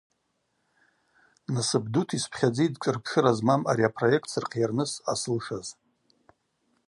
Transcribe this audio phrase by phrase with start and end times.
[1.53, 5.67] Насып дута йспхьадзитӏ шӏырпшыра змам ари апроект сырхъйарныс ъасылшаз.